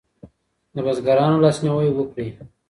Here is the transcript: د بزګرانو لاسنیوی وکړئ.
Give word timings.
د 0.73 0.77
بزګرانو 0.85 1.41
لاسنیوی 1.43 1.89
وکړئ. 1.93 2.27